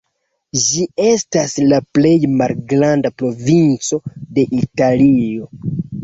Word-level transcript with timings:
Ĝi 0.67 0.83
estas 1.07 1.51
la 1.73 1.77
plej 1.97 2.13
malgranda 2.39 3.11
provinco 3.23 3.99
de 4.39 4.47
Italio. 4.61 5.51